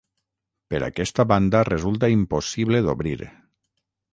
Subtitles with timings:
[0.73, 3.17] Per aquesta banda resulta impossible d'obrir.